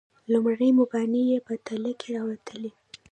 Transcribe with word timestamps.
لومړني 0.31 0.69
مباني 0.79 1.21
یې 1.31 1.39
په 1.47 1.53
تله 1.65 1.91
کې 1.99 2.09
راوتلي. 2.15 2.71